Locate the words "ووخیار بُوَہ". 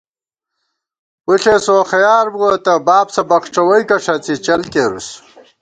1.71-2.51